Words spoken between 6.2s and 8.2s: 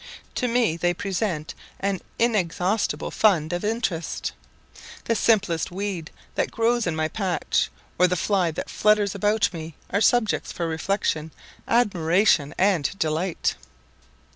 that grows in my path, or the